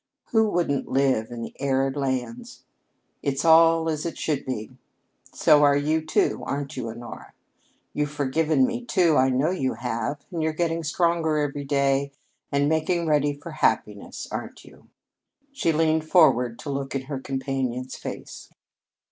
[0.31, 2.63] Who wouldn't live in the arid lands?
[3.21, 4.71] It's all as it should be.
[5.31, 7.33] So are you, too, aren't you, Honora?
[7.93, 12.11] You've forgiven me, too, I know you have; and you're getting stronger every day,
[12.51, 14.87] and making ready for happiness, aren't you?"
[15.51, 18.49] She leaned forward to look in her companion's face.